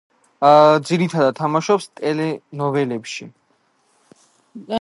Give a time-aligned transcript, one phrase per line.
[0.89, 3.31] ძირითადად, თამაშობს ტელენოველებში.